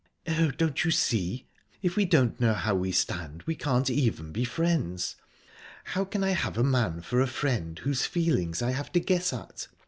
[0.27, 1.45] "Oh, don't you see?
[1.83, 5.15] If we don't know how we stand, we can't even be friends.
[5.83, 9.31] How can I have a man for a friend whose feelings I have to guess
[9.31, 9.67] at?...